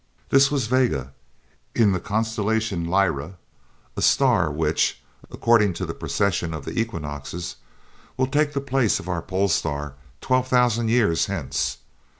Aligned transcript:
This 0.29 0.49
was 0.49 0.65
Vega, 0.65 1.13
in 1.75 1.91
the 1.91 1.99
constellation 1.99 2.85
Lyra, 2.87 3.37
a 3.95 4.01
star 4.01 4.49
which, 4.51 4.99
according 5.29 5.75
to 5.75 5.85
the 5.85 5.93
precession 5.93 6.55
of 6.55 6.65
the 6.65 6.79
equinoxes, 6.79 7.57
will 8.17 8.25
take 8.25 8.53
the 8.53 8.61
place 8.61 8.99
of 8.99 9.07
our 9.07 9.21
pole 9.21 9.47
star 9.47 9.93
12,000 10.21 10.89
years 10.89 11.27
hence. 11.27 11.77